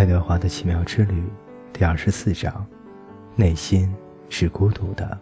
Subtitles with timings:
[0.00, 1.22] 爱德华的奇妙之旅
[1.74, 2.66] 第二十四章：
[3.36, 3.94] 内心
[4.30, 5.20] 是孤独的。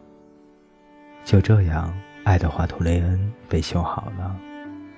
[1.25, 4.39] 就这样，爱德华·图雷恩被修好了，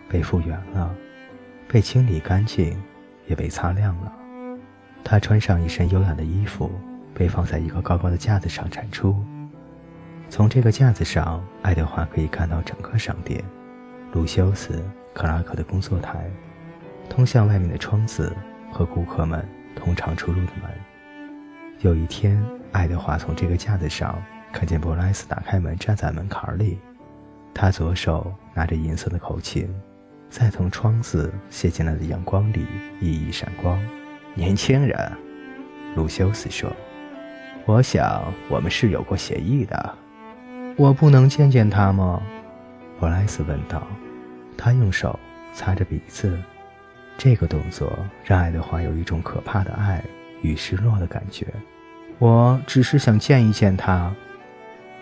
[0.06, 0.94] 被复原了，
[1.66, 2.78] 被清理干净，
[3.26, 4.12] 也被擦亮了。
[5.02, 6.70] 他穿上一身优雅的衣服，
[7.14, 9.16] 被放在一个高高的架子上展出。
[10.28, 13.42] 从这个架子上，爱德华可以看到整个商店、
[14.12, 14.84] 卢修斯、
[15.14, 16.30] 克拉克的工作台、
[17.08, 18.36] 通向外面的窗子
[18.70, 19.42] 和顾客们
[19.74, 20.70] 通常出入的门。
[21.80, 22.42] 有一天，
[22.72, 26.78] 爱德华从这个架子上看见布莱斯打开门，站在门槛里。
[27.54, 29.68] 他左手拿着银色的口琴，
[30.28, 32.66] 在从窗子泻进来的阳光里
[33.00, 33.80] 熠熠闪光。
[34.34, 35.12] 年轻人，
[35.96, 36.70] 卢修斯说
[37.66, 39.94] ：“我想我们是有过协议的。”
[40.76, 42.22] 我不能见见他吗？
[42.98, 43.82] 布莱斯问道。
[44.56, 45.18] 他用手
[45.52, 46.38] 擦着鼻子，
[47.22, 47.92] 这个动作
[48.24, 50.02] 让爱德华有一种可怕的爱
[50.40, 51.46] 与失落的感觉。
[52.18, 54.10] 我只是想见一见他。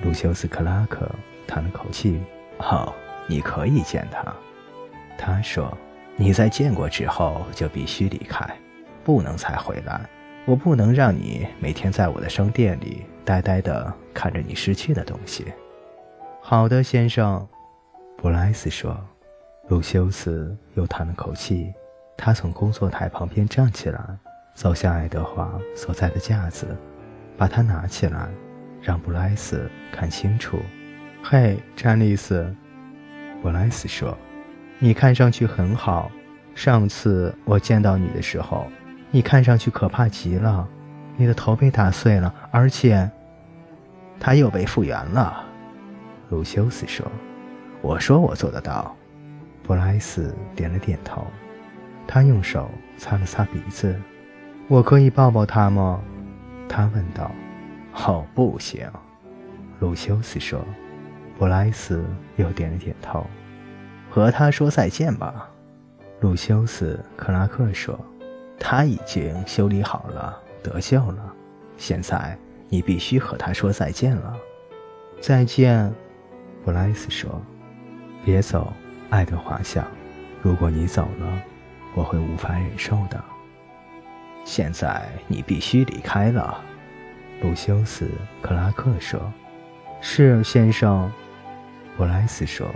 [0.03, 1.09] 卢修斯·克拉克
[1.47, 2.21] 叹了口气
[2.59, 2.93] ：“哦，
[3.29, 4.35] 你可以见他。”
[5.17, 5.73] 他说
[6.19, 8.45] ：“你在见过之后就必须离开，
[9.05, 10.01] 不能再回来。
[10.45, 15.47] 我不能让你每天在我的商店里呆呆地看着你失去的东西。”
[16.43, 17.47] 好的，先生，
[18.17, 18.99] 布莱斯说。
[19.69, 21.73] 路修斯又叹了口气。
[22.21, 24.01] 他从工作台旁边站起来，
[24.53, 26.67] 走向爱德华所在的架子，
[27.37, 28.29] 把它拿起来，
[28.83, 30.59] 让布莱斯看清楚。
[31.23, 32.53] 嘿，詹丽斯，
[33.41, 34.19] 布莱斯说
[34.81, 36.11] ：“你看上去很好。
[36.57, 38.67] 上次我见到你的时候，
[39.13, 40.69] 你看上去可怕极了。
[41.17, 43.09] 你的头被打碎了，而且，
[44.19, 45.45] 它又被复原了。”
[46.31, 47.07] 卢修斯说
[47.81, 48.95] ：“我说我做得到。”
[49.63, 51.25] 布莱斯点了点头。
[52.09, 53.95] 他用手擦了擦鼻子。
[54.67, 56.03] “我可以抱抱他吗？”
[56.69, 57.31] 他问道。
[57.95, 58.91] “哦，不行。”
[59.79, 60.61] 卢修斯说。
[61.39, 63.25] 布莱斯又点了点头。
[64.11, 65.49] “和他说再见吧。”
[66.21, 67.97] 卢修斯·克拉克说。
[68.59, 71.33] “他已经修理好了，得救了。
[71.77, 72.37] 现在
[72.69, 74.37] 你必须和他说再见了。”
[75.23, 75.93] 再见。
[76.65, 77.41] 布莱斯说
[78.25, 78.73] ：“别走，
[79.11, 79.87] 爱德华想，
[80.43, 81.43] 如果你走了，
[81.99, 83.21] 我会无法忍受的。
[84.45, 86.63] 现在你必须离开了。”
[87.43, 88.05] 鲁修斯·
[88.41, 89.21] 克拉克说
[90.01, 91.11] ：“是，先生。”
[91.99, 92.69] 布莱斯说，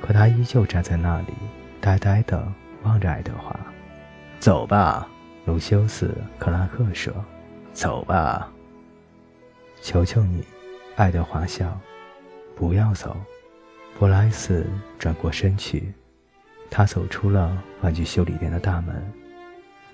[0.00, 1.34] 可他依旧站在那里，
[1.80, 2.52] 呆呆地
[2.82, 3.58] 望着爱德华。
[4.40, 5.08] “走吧。”
[5.46, 6.08] 鲁修斯·
[6.40, 7.12] 克拉克说
[7.72, 8.52] ，“走吧。”
[9.80, 10.44] 求求你，
[10.96, 11.78] 爱德华笑。
[12.56, 13.16] 不要走，
[13.98, 14.66] 布莱斯
[14.98, 15.94] 转过身去，
[16.70, 19.12] 他走出了玩具修理店的大门，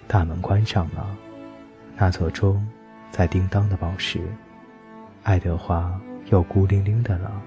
[0.06, 1.16] 大门关上了，
[1.96, 2.66] 那座钟
[3.10, 4.20] 在叮当的报时，
[5.22, 5.98] 爱德华
[6.30, 7.42] 又孤零零的了。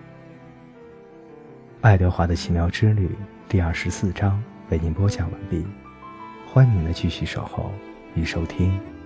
[1.82, 3.16] 爱德华的奇妙之旅
[3.48, 5.66] 第二十四章为您播讲完毕，
[6.52, 7.72] 欢迎您的继续守候
[8.16, 8.97] 与收听。